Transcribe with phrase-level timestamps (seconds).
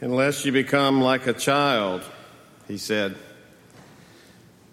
[0.00, 2.02] Unless you become like a child,
[2.68, 3.16] he said,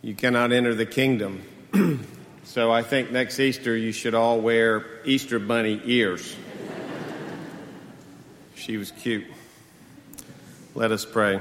[0.04, 1.42] you cannot enter the kingdom.
[2.44, 6.36] so I think next Easter you should all wear Easter bunny ears.
[8.56, 9.26] she was cute.
[10.75, 11.39] Let us pray.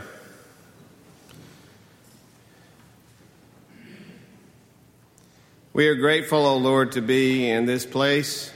[5.75, 8.51] We are grateful, O Lord, to be in this place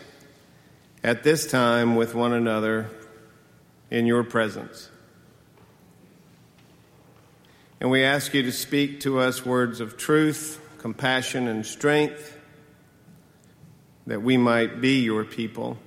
[1.04, 2.88] at this time with one another
[3.90, 4.88] in your presence.
[7.80, 12.36] And we ask you to speak to us words of truth, compassion, and strength,
[14.06, 15.78] that we might be your people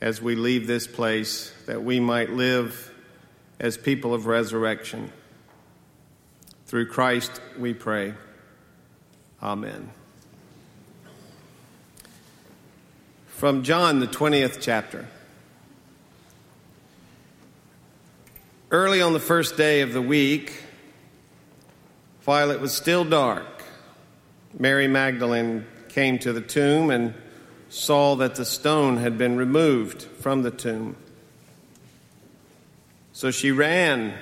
[0.00, 2.92] as we leave this place, that we might live
[3.58, 5.10] as people of resurrection.
[6.66, 8.14] Through Christ we pray.
[9.42, 9.90] Amen.
[13.26, 15.08] From John, the 20th chapter.
[18.74, 20.52] Early on the first day of the week,
[22.24, 23.62] while it was still dark,
[24.58, 27.14] Mary Magdalene came to the tomb and
[27.68, 30.96] saw that the stone had been removed from the tomb.
[33.12, 34.12] So she ran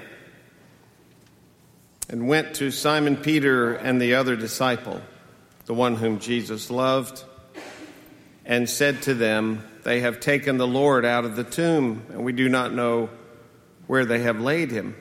[2.11, 5.01] and went to Simon Peter and the other disciple,
[5.65, 7.25] the one whom Jesus loved,
[8.45, 12.35] and said to them, They have taken the Lord out of the tomb, and we
[12.35, 13.09] do not know
[13.87, 14.97] where they have laid him.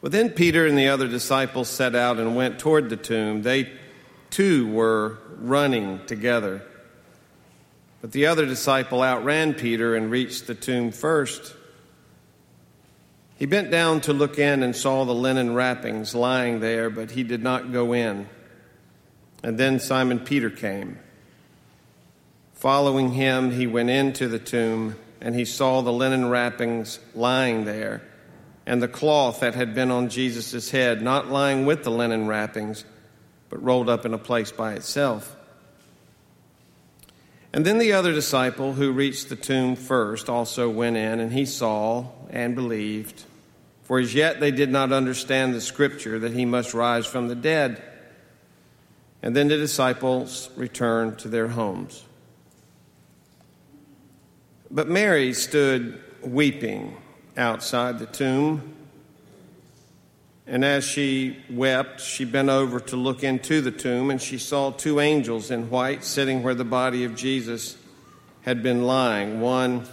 [0.00, 3.42] Well, then Peter and the other disciples set out and went toward the tomb.
[3.42, 3.72] They
[4.30, 6.62] too were running together.
[8.00, 11.54] But the other disciple outran Peter and reached the tomb first.
[13.36, 17.24] He bent down to look in and saw the linen wrappings lying there, but he
[17.24, 18.28] did not go in.
[19.42, 20.98] And then Simon Peter came.
[22.54, 28.02] Following him, he went into the tomb and he saw the linen wrappings lying there,
[28.66, 32.84] and the cloth that had been on Jesus' head, not lying with the linen wrappings,
[33.48, 35.34] but rolled up in a place by itself.
[37.52, 41.46] And then the other disciple who reached the tomb first also went in, and he
[41.46, 43.24] saw and believed.
[43.84, 47.34] For as yet they did not understand the scripture that he must rise from the
[47.34, 47.82] dead.
[49.22, 52.04] And then the disciples returned to their homes.
[54.70, 56.96] But Mary stood weeping
[57.36, 58.74] outside the tomb.
[60.46, 64.70] And as she wept, she bent over to look into the tomb, and she saw
[64.70, 67.76] two angels in white sitting where the body of Jesus
[68.42, 69.86] had been lying, one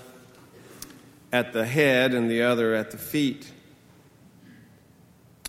[1.31, 3.51] at the head and the other at the feet.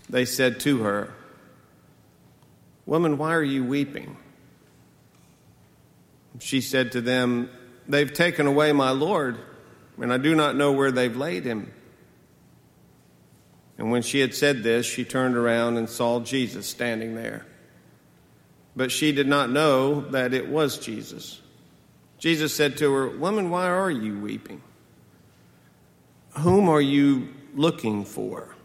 [0.09, 1.13] They said to her,
[2.85, 4.15] Woman, why are you weeping?
[6.39, 7.49] She said to them,
[7.87, 9.37] They've taken away my Lord,
[10.01, 11.71] and I do not know where they've laid him.
[13.77, 17.45] And when she had said this, she turned around and saw Jesus standing there.
[18.75, 21.41] But she did not know that it was Jesus.
[22.17, 24.61] Jesus said to her, Woman, why are you weeping?
[26.39, 28.55] Whom are you looking for?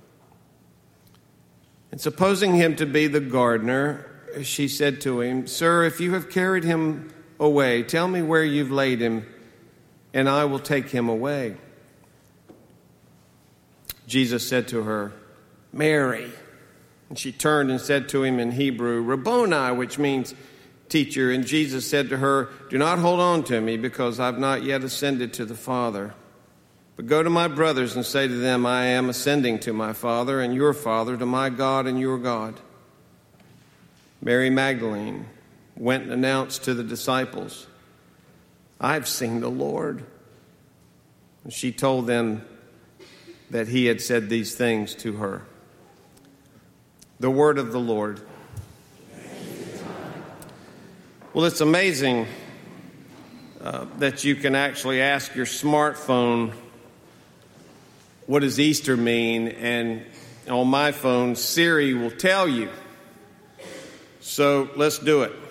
[1.90, 4.10] And supposing him to be the gardener,
[4.42, 7.12] she said to him, Sir, if you have carried him
[7.42, 7.82] away.
[7.82, 9.26] Tell me where you've laid him,
[10.14, 11.56] and I will take him away.
[14.06, 15.12] Jesus said to her,
[15.72, 16.30] Mary.
[17.08, 20.34] And she turned and said to him in Hebrew, Rabboni, which means
[20.88, 21.30] teacher.
[21.30, 24.84] And Jesus said to her, Do not hold on to me, because I've not yet
[24.84, 26.14] ascended to the Father.
[26.96, 30.40] But go to my brothers and say to them, I am ascending to my Father
[30.40, 32.60] and your Father, to my God and your God.
[34.20, 35.26] Mary Magdalene
[35.82, 37.66] went and announced to the disciples,
[38.80, 40.04] I've seen the Lord.
[41.42, 42.46] And she told them
[43.50, 45.42] that he had said these things to her.
[47.18, 48.20] The word of the Lord.
[51.34, 52.28] Well, it's amazing
[53.60, 56.52] uh, that you can actually ask your smartphone,
[58.26, 59.48] What does Easter mean?
[59.48, 60.04] And
[60.48, 62.70] on my phone, Siri will tell you.
[64.20, 65.41] So let's do it.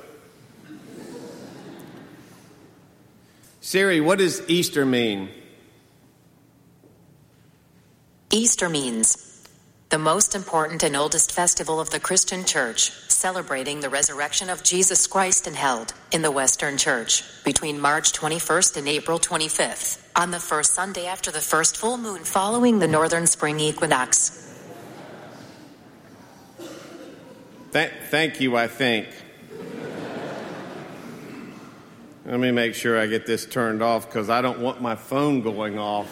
[3.72, 5.30] Siri, what does Easter mean?
[8.30, 9.48] Easter means
[9.88, 15.08] the most important and oldest festival of the Christian Church, celebrating the resurrection of Jesus
[15.08, 20.40] Christ and held in the Western Church between March 21st and April 25th, on the
[20.42, 24.54] first Sunday after the first full moon following the northern spring equinox.
[27.72, 29.08] Th- thank you, I think.
[32.24, 35.42] Let me make sure I get this turned off because I don't want my phone
[35.42, 36.08] going off.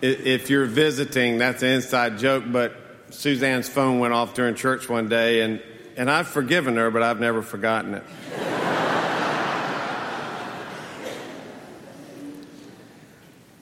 [0.00, 2.74] if you're visiting, that's an inside joke, but
[3.10, 5.62] Suzanne's phone went off during church one day, and,
[5.94, 8.04] and I've forgiven her, but I've never forgotten it.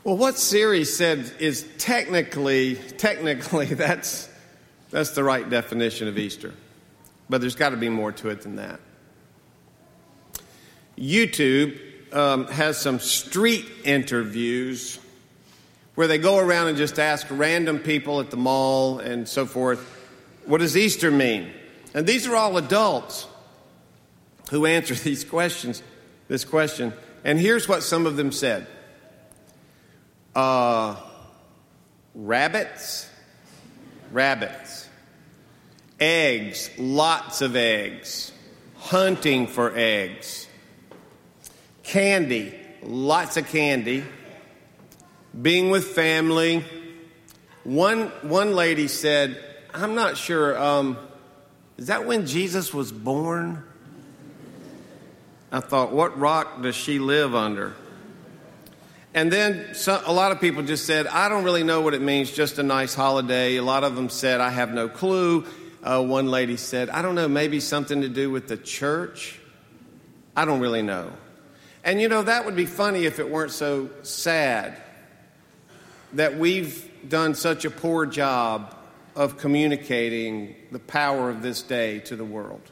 [0.05, 4.29] well, what Siri said is technically, technically, that's,
[4.91, 6.55] that's the right definition of Easter.
[7.29, 8.81] But there's got to be more to it than that.
[10.97, 11.79] YouTube
[12.15, 14.99] um, has some street interviews
[15.95, 19.81] where they go around and just ask random people at the mall and so forth,
[20.47, 21.53] what does Easter mean?
[21.93, 23.27] And these are all adults
[24.51, 25.83] who answer these questions,
[26.29, 26.93] this question.
[27.25, 28.67] And here's what some of them said
[30.35, 30.97] uh,
[32.15, 33.09] Rabbits,
[34.13, 34.89] rabbits.
[36.01, 38.33] Eggs, lots of eggs.
[38.77, 40.47] Hunting for eggs.
[41.83, 44.05] Candy, lots of candy
[45.41, 46.65] being with family.
[47.65, 49.43] One, one lady said,
[49.75, 50.97] I'm not sure, um,
[51.77, 53.63] is that when Jesus was born?
[55.53, 57.75] I thought, what rock does she live under?
[59.15, 62.31] And then a lot of people just said, I don't really know what it means,
[62.31, 63.57] just a nice holiday.
[63.57, 65.47] A lot of them said, I have no clue.
[65.83, 69.41] Uh, one lady said, I don't know, maybe something to do with the church.
[70.37, 71.13] I don't really know.
[71.85, 74.77] And you know, that would be funny if it weren't so sad
[76.13, 78.75] that we've done such a poor job
[79.15, 82.63] of communicating the power of this day to the world.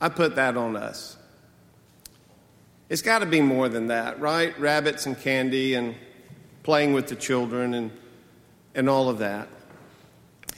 [0.00, 1.16] I put that on us.
[2.90, 4.58] It's got to be more than that, right?
[4.58, 5.94] Rabbits and candy and
[6.64, 7.92] playing with the children and,
[8.74, 9.48] and all of that.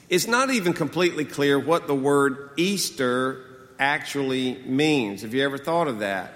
[0.08, 3.44] It's not even completely clear what the word Easter
[3.78, 5.20] actually means.
[5.20, 6.32] Have you ever thought of that?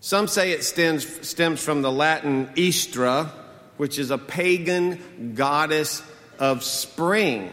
[0.00, 3.30] Some say it stems, stems from the Latin Eastra,
[3.76, 6.02] which is a pagan goddess
[6.40, 7.52] of spring.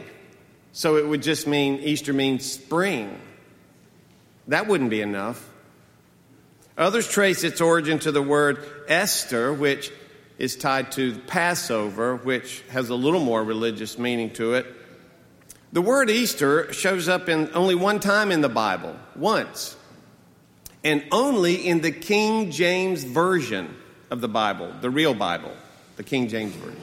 [0.72, 3.20] So it would just mean Easter means spring.
[4.48, 5.53] That wouldn't be enough.
[6.78, 9.92] Others trace its origin to the word Esther, which
[10.38, 14.66] is tied to Passover, which has a little more religious meaning to it.
[15.72, 19.76] The word Easter shows up in only one time in the Bible, once,
[20.84, 23.76] and only in the King James Version
[24.10, 25.52] of the Bible, the real Bible
[25.96, 26.82] the King James Version.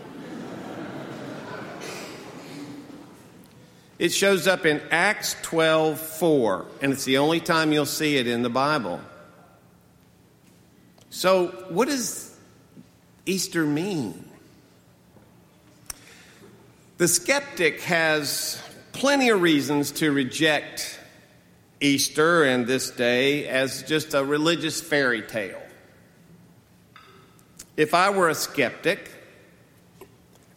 [3.98, 8.26] It shows up in Acts 12 4, and it's the only time you'll see it
[8.26, 9.00] in the Bible.
[11.10, 12.34] So, what does
[13.26, 14.28] Easter mean?
[16.98, 18.62] The skeptic has
[18.92, 21.00] plenty of reasons to reject
[21.80, 25.60] Easter and this day as just a religious fairy tale.
[27.76, 29.10] If I were a skeptic,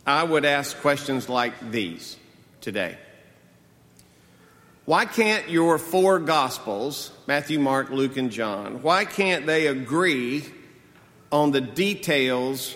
[0.06, 2.18] I would ask questions like these
[2.60, 2.98] today.
[4.86, 10.44] Why can't your four Gospels, Matthew, Mark, Luke, and John, why can't they agree
[11.32, 12.76] on the details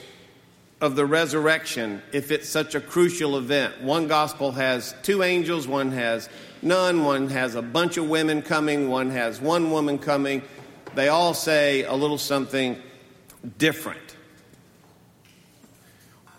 [0.80, 3.82] of the resurrection if it's such a crucial event?
[3.82, 6.30] One Gospel has two angels, one has
[6.62, 10.44] none, one has a bunch of women coming, one has one woman coming.
[10.96, 12.82] They all say a little something
[13.58, 14.16] different.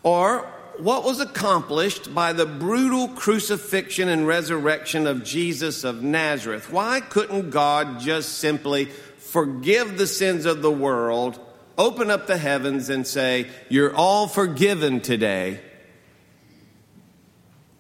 [0.03, 6.73] Or what was accomplished by the brutal crucifixion and resurrection of Jesus of Nazareth?
[6.73, 8.87] Why couldn't God just simply
[9.19, 11.39] forgive the sins of the world,
[11.77, 15.61] open up the heavens, and say, You're all forgiven today?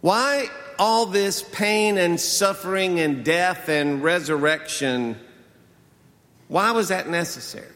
[0.01, 5.19] Why all this pain and suffering and death and resurrection?
[6.49, 7.67] Why was that necessary?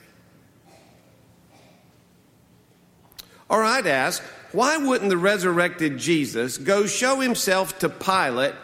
[3.48, 8.54] Or I'd ask, why wouldn't the resurrected Jesus go show himself to Pilate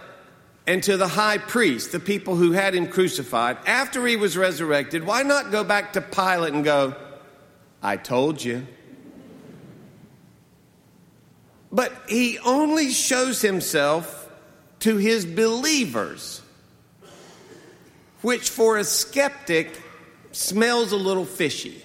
[0.66, 5.04] and to the high priest, the people who had him crucified, after he was resurrected?
[5.04, 6.94] Why not go back to Pilate and go,
[7.82, 8.66] I told you?
[11.72, 14.30] But he only shows himself
[14.80, 16.40] to his believers,
[18.22, 19.80] which for a skeptic
[20.32, 21.82] smells a little fishy.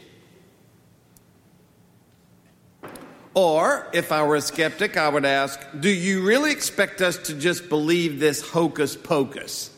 [3.36, 7.34] Or, if I were a skeptic, I would ask, do you really expect us to
[7.34, 9.72] just believe this hocus pocus?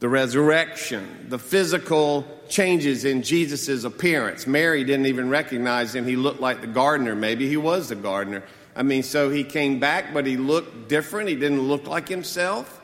[0.00, 4.46] The resurrection, the physical changes in Jesus' appearance.
[4.46, 6.06] Mary didn't even recognize him.
[6.06, 7.14] He looked like the gardener.
[7.14, 8.42] Maybe he was the gardener.
[8.74, 11.28] I mean, so he came back, but he looked different.
[11.28, 12.80] He didn't look like himself.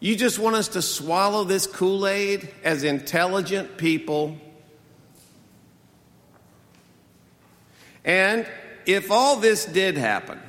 [0.00, 4.36] You just want us to swallow this Kool Aid as intelligent people.
[8.04, 8.46] And
[8.86, 10.40] if all this did happen,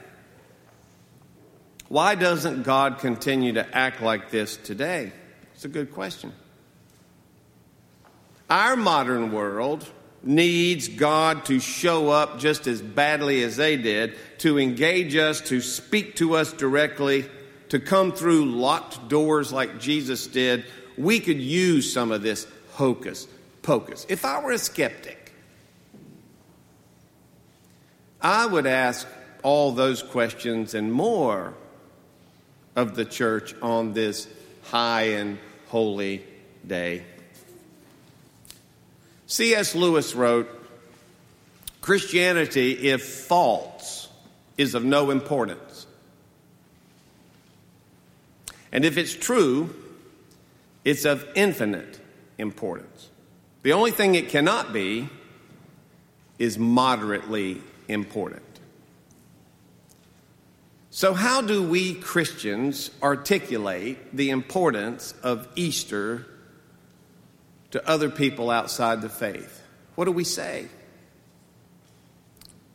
[1.88, 5.12] why doesn't God continue to act like this today?
[5.54, 6.34] It's a good question.
[8.50, 9.88] Our modern world
[10.24, 15.62] needs God to show up just as badly as they did, to engage us, to
[15.62, 17.30] speak to us directly,
[17.70, 20.66] to come through locked doors like Jesus did.
[20.98, 23.28] We could use some of this hocus
[23.62, 24.06] pocus.
[24.10, 25.23] If I were a skeptic,
[28.24, 29.06] I would ask
[29.44, 31.54] all those questions and more
[32.74, 34.28] of the church on this
[34.64, 35.38] high and
[35.68, 36.24] holy
[36.66, 37.04] day.
[39.28, 39.76] C.S.
[39.76, 40.48] Lewis wrote
[41.82, 44.08] Christianity, if false,
[44.58, 45.86] is of no importance.
[48.72, 49.76] And if it's true,
[50.86, 52.00] it's of infinite
[52.38, 53.10] importance.
[53.64, 55.10] The only thing it cannot be
[56.40, 57.62] is moderately
[57.94, 58.44] important.
[60.90, 66.28] So, how do we Christians articulate the importance of Easter
[67.72, 69.64] to other people outside the faith?
[69.96, 70.68] What do we say?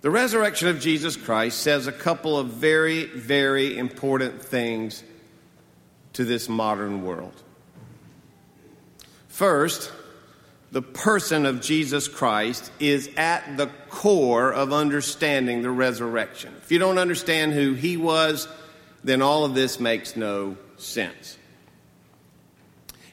[0.01, 5.03] The resurrection of Jesus Christ says a couple of very, very important things
[6.13, 7.43] to this modern world.
[9.29, 9.93] First,
[10.71, 16.55] the person of Jesus Christ is at the core of understanding the resurrection.
[16.63, 18.47] If you don't understand who he was,
[19.03, 21.39] then all of this makes no sense.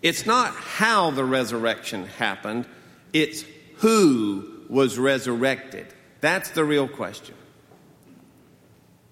[0.01, 2.65] It's not how the resurrection happened,
[3.13, 3.45] it's
[3.77, 5.87] who was resurrected.
[6.21, 7.35] That's the real question.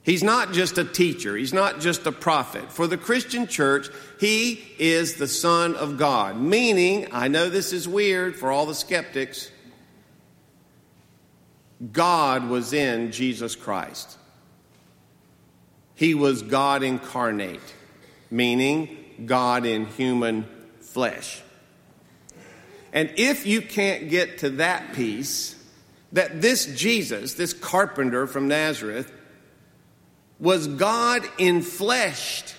[0.03, 2.71] He's not just a teacher, he's not just a prophet.
[2.71, 3.87] For the Christian church,
[4.19, 6.37] he is the Son of God.
[6.37, 9.49] Meaning, I know this is weird for all the skeptics,
[11.91, 14.17] God was in Jesus Christ.
[15.95, 17.73] He was God incarnate,
[18.29, 20.45] meaning God in human
[20.81, 21.41] flesh.
[22.91, 25.55] And if you can't get to that piece,
[26.11, 29.11] that this Jesus, this carpenter from Nazareth,
[30.43, 32.53] was God infleshed,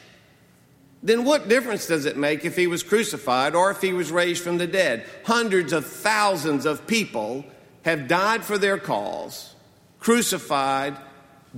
[1.02, 4.42] then what difference does it make if he was crucified or if he was raised
[4.42, 5.04] from the dead?
[5.24, 7.44] Hundreds of thousands of people
[7.82, 9.54] have died for their cause,
[10.00, 10.96] crucified,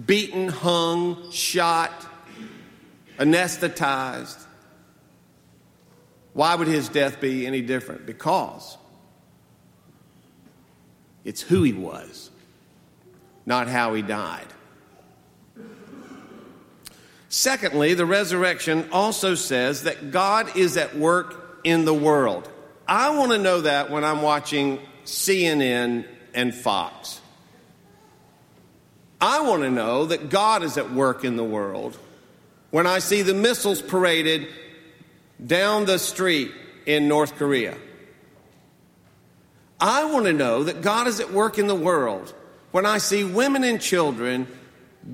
[0.05, 2.05] beaten, hung, shot,
[3.19, 4.45] anesthetized.
[6.33, 8.05] Why would his death be any different?
[8.05, 8.77] Because
[11.25, 12.31] it's who he was,
[13.47, 14.49] not how he died.
[17.37, 22.51] Secondly, the resurrection also says that God is at work in the world.
[22.89, 27.21] I want to know that when I'm watching CNN and Fox.
[29.21, 31.99] I want to know that God is at work in the world
[32.71, 34.49] when I see the missiles paraded
[35.47, 36.53] down the street
[36.87, 37.77] in North Korea.
[39.79, 42.33] I want to know that God is at work in the world
[42.71, 44.47] when I see women and children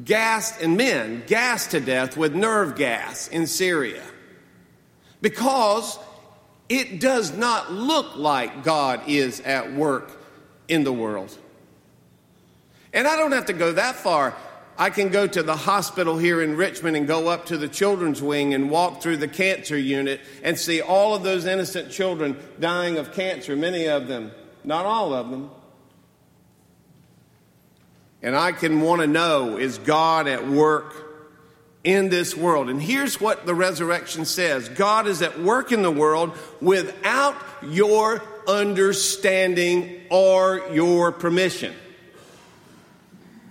[0.05, 4.03] gassed, and men gassed to death with nerve gas in Syria.
[5.21, 5.99] Because
[6.69, 10.11] it does not look like God is at work
[10.69, 11.37] in the world.
[12.93, 14.35] And I don't have to go that far.
[14.79, 18.23] I can go to the hospital here in Richmond and go up to the children's
[18.23, 22.97] wing and walk through the cancer unit and see all of those innocent children dying
[22.97, 24.33] of cancer, many of them,
[24.65, 25.51] not all of them,
[28.23, 30.95] and I can want to know is God at work
[31.85, 32.69] in this world?
[32.69, 38.23] And here's what the resurrection says God is at work in the world without your
[38.47, 41.75] understanding or your permission.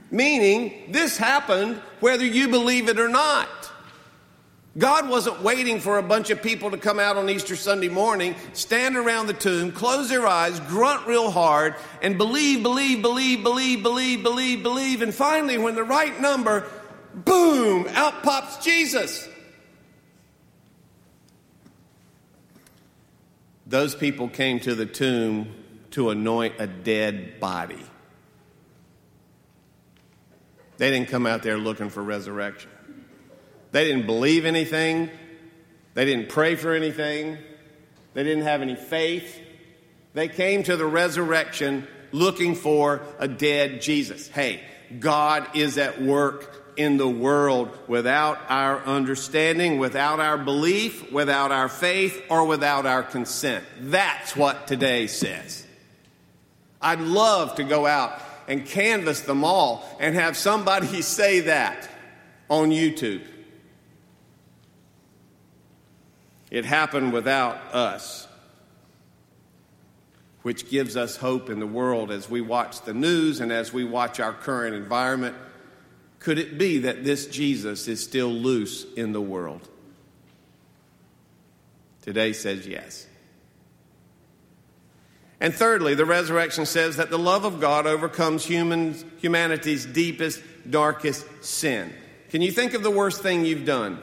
[0.10, 3.61] Meaning, this happened whether you believe it or not.
[4.78, 8.36] God wasn't waiting for a bunch of people to come out on Easter Sunday morning,
[8.54, 13.84] stand around the tomb, close their eyes, grunt real hard, and believe, believe, believe, believe,
[13.84, 15.02] believe, believe, believe.
[15.02, 16.70] And finally, when the right number,
[17.14, 19.28] boom, out pops Jesus.
[23.68, 25.54] Those people came to the tomb
[25.92, 27.84] to anoint a dead body.
[30.78, 32.72] They didn't come out there looking for resurrection.
[33.72, 35.10] They didn't believe anything.
[35.94, 37.38] They didn't pray for anything.
[38.14, 39.40] They didn't have any faith.
[40.14, 44.28] They came to the resurrection looking for a dead Jesus.
[44.28, 44.62] Hey,
[45.00, 51.70] God is at work in the world without our understanding, without our belief, without our
[51.70, 53.64] faith, or without our consent.
[53.80, 55.66] That's what today says.
[56.82, 61.90] I'd love to go out and canvass them all and have somebody say that
[62.50, 63.26] on YouTube.
[66.52, 68.28] It happened without us,
[70.42, 73.86] which gives us hope in the world as we watch the news and as we
[73.86, 75.36] watch our current environment.
[76.20, 79.68] Could it be that this Jesus is still loose in the world?
[82.02, 83.08] Today says yes.
[85.40, 91.94] And thirdly, the resurrection says that the love of God overcomes humanity's deepest, darkest sin.
[92.30, 94.00] Can you think of the worst thing you've done?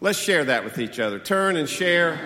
[0.00, 1.18] Let's share that with each other.
[1.18, 2.20] Turn and share.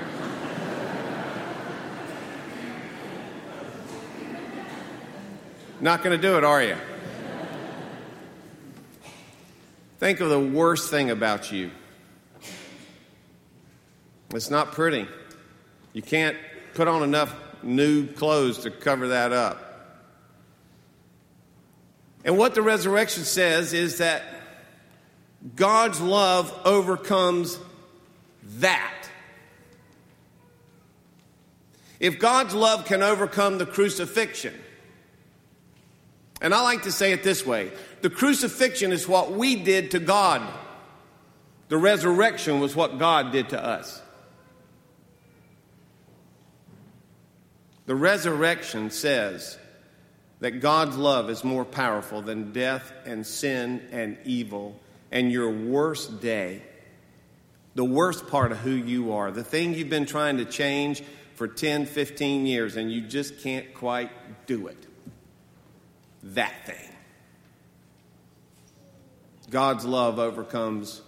[5.81, 6.77] Not going to do it, are you?
[9.99, 11.71] Think of the worst thing about you.
[14.35, 15.09] It's not pretty.
[15.93, 16.37] You can't
[16.75, 20.09] put on enough new clothes to cover that up.
[22.25, 24.23] And what the resurrection says is that
[25.57, 27.59] God's love overcomes
[28.59, 29.09] that.
[31.99, 34.55] If God's love can overcome the crucifixion,
[36.41, 37.71] and I like to say it this way
[38.03, 40.43] the crucifixion is what we did to God,
[41.69, 44.01] the resurrection was what God did to us.
[47.87, 49.59] The resurrection says
[50.41, 54.81] that God's love is more powerful than death and sin and evil
[55.13, 56.63] and your worst day,
[57.75, 61.03] the worst part of who you are, the thing you've been trying to change
[61.35, 64.11] for 10, 15 years and you just can't quite
[64.47, 64.87] do it.
[66.23, 66.89] That thing.
[69.51, 71.03] God's love overcomes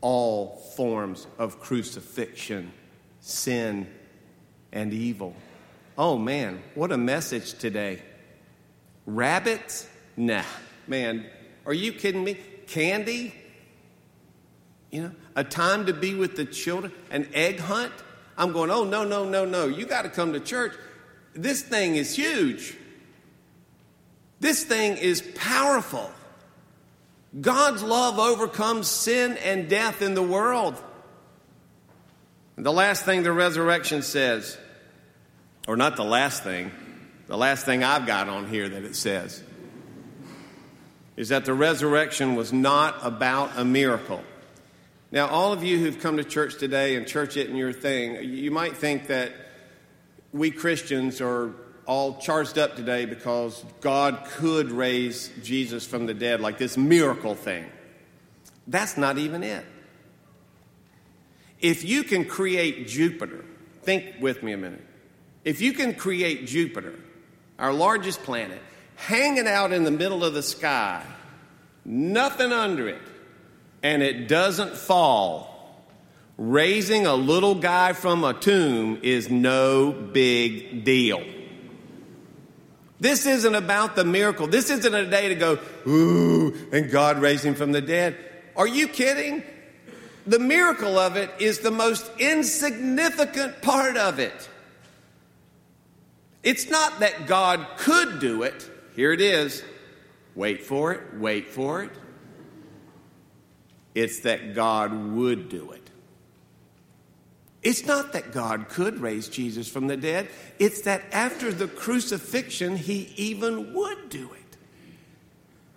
[0.00, 2.72] all forms of crucifixion,
[3.20, 3.86] sin,
[4.72, 5.36] and evil.
[5.96, 8.02] Oh man, what a message today.
[9.06, 9.88] Rabbits?
[10.16, 10.42] Nah,
[10.88, 11.26] man,
[11.66, 12.36] are you kidding me?
[12.66, 13.34] Candy,
[14.90, 17.92] you know, a time to be with the children, an egg hunt.
[18.36, 19.66] I'm going, oh, no, no, no, no.
[19.66, 20.74] You got to come to church.
[21.34, 22.76] This thing is huge.
[24.40, 26.10] This thing is powerful.
[27.40, 30.80] God's love overcomes sin and death in the world.
[32.56, 34.58] And the last thing the resurrection says,
[35.66, 36.70] or not the last thing,
[37.28, 39.42] the last thing I've got on here that it says
[41.22, 44.24] is that the resurrection was not about a miracle.
[45.12, 48.28] Now, all of you who've come to church today and church it in your thing,
[48.28, 49.30] you might think that
[50.32, 51.54] we Christians are
[51.86, 57.36] all charged up today because God could raise Jesus from the dead, like this miracle
[57.36, 57.66] thing.
[58.66, 59.64] That's not even it.
[61.60, 63.44] If you can create Jupiter,
[63.82, 64.84] think with me a minute.
[65.44, 66.98] If you can create Jupiter,
[67.60, 68.60] our largest planet,
[69.06, 71.04] hanging out in the middle of the sky,
[71.84, 73.02] nothing under it,
[73.82, 75.50] and it doesn't fall.
[76.38, 81.22] Raising a little guy from a tomb is no big deal.
[83.00, 84.46] This isn't about the miracle.
[84.46, 88.16] This isn't a day to go, ooh, and God raised him from the dead.
[88.54, 89.42] Are you kidding?
[90.28, 94.48] The miracle of it is the most insignificant part of it.
[96.44, 99.62] It's not that God could do it, here it is.
[100.34, 101.90] Wait for it, wait for it.
[103.94, 105.90] It's that God would do it.
[107.62, 110.28] It's not that God could raise Jesus from the dead,
[110.58, 114.42] it's that after the crucifixion, he even would do it.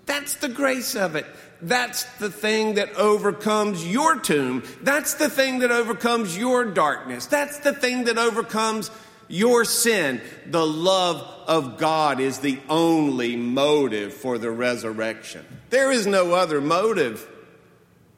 [0.06, 1.26] That's the grace of it.
[1.62, 4.64] That's the thing that overcomes your tomb.
[4.82, 7.26] That's the thing that overcomes your darkness.
[7.26, 8.92] That's the thing that overcomes
[9.28, 10.22] your sin.
[10.46, 15.46] The love of God is the only motive for the resurrection.
[15.70, 17.28] There is no other motive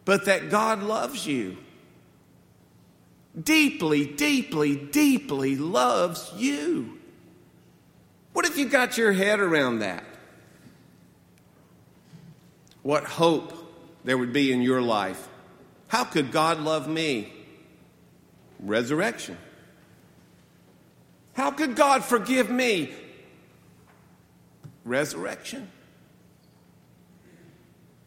[0.06, 1.58] but that God loves you.
[3.42, 6.98] Deeply, deeply, deeply loves you.
[8.34, 10.04] What if you got your head around that?
[12.84, 13.58] What hope
[14.08, 15.28] there would be in your life.
[15.90, 17.34] How could God love me?
[18.58, 19.38] Resurrection.
[21.38, 22.92] How could God forgive me?
[24.84, 25.70] Resurrection.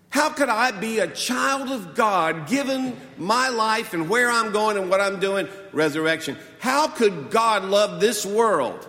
[0.08, 4.76] How could I be a child of God given my life and where I'm going
[4.76, 5.46] and what I'm doing?
[5.72, 6.36] Resurrection.
[6.58, 8.88] How could God love this world?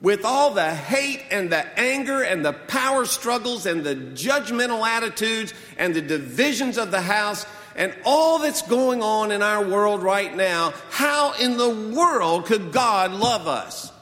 [0.00, 5.52] with all the hate and the anger and the power struggles and the judgmental attitudes
[5.76, 7.44] and the divisions of the house
[7.78, 12.72] and all that's going on in our world right now, how in the world could
[12.72, 13.92] God love us?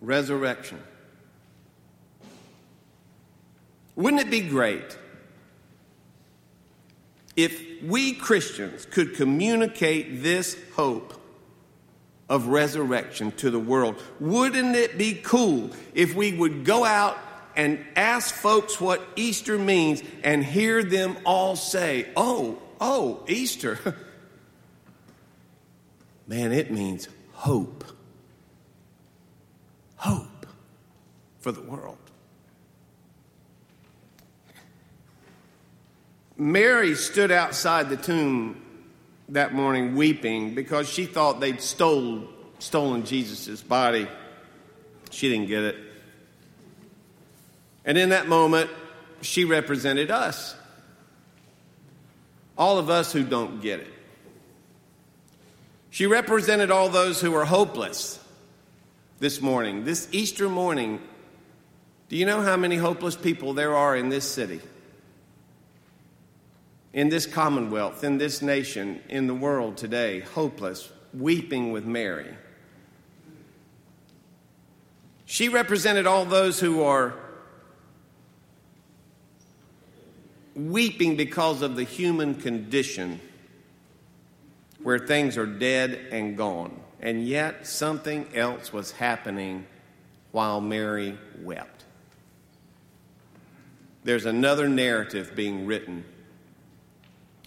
[0.00, 0.82] Resurrection.
[3.94, 4.98] Wouldn't it be great
[7.36, 11.14] if we Christians could communicate this hope
[12.28, 14.02] of resurrection to the world?
[14.18, 17.16] Wouldn't it be cool if we would go out
[17.56, 23.78] and ask folks what Easter means and hear them all say, Oh, oh, Easter.
[26.26, 27.84] Man, it means hope.
[29.96, 30.46] Hope
[31.40, 31.98] for the world.
[36.36, 38.60] Mary stood outside the tomb
[39.28, 44.08] that morning weeping because she thought they'd stole, stolen Jesus' body.
[45.10, 45.76] She didn't get it.
[47.84, 48.70] And in that moment,
[49.20, 50.54] she represented us.
[52.56, 53.92] All of us who don't get it.
[55.90, 58.18] She represented all those who are hopeless
[59.18, 61.00] this morning, this Easter morning.
[62.08, 64.60] Do you know how many hopeless people there are in this city?
[66.92, 72.34] In this commonwealth, in this nation, in the world today, hopeless, weeping with Mary.
[75.24, 77.14] She represented all those who are
[80.70, 83.20] weeping because of the human condition
[84.82, 86.78] where things are dead and gone.
[87.00, 89.66] And yet something else was happening
[90.30, 91.84] while Mary wept.
[94.04, 96.04] There's another narrative being written.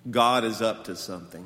[0.10, 1.45] God is up to something.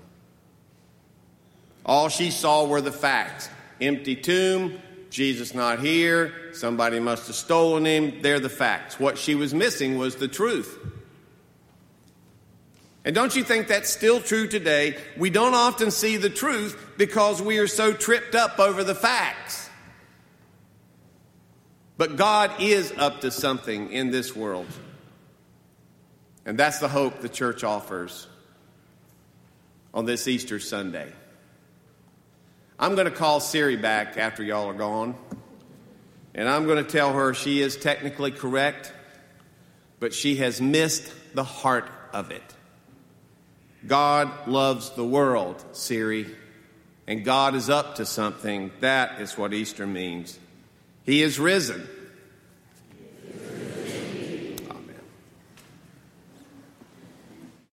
[1.86, 3.50] All she saw were the facts
[3.82, 4.80] empty tomb,
[5.10, 8.22] Jesus not here, somebody must have stolen him.
[8.22, 9.00] They're the facts.
[9.00, 10.78] What she was missing was the truth.
[13.06, 14.98] And don't you think that's still true today?
[15.18, 19.70] We don't often see the truth because we are so tripped up over the facts.
[21.98, 24.68] But God is up to something in this world.
[26.46, 28.28] And that's the hope the church offers
[29.94, 31.12] on this Easter Sunday.
[32.78, 35.16] I'm going to call Siri back after y'all are gone.
[36.34, 38.94] And I'm going to tell her she is technically correct,
[40.00, 42.56] but she has missed the heart of it.
[43.88, 46.28] God loves the world, Siri,
[47.08, 48.72] and God is up to something.
[48.82, 50.38] That is what Easter means.
[51.06, 51.88] He is risen.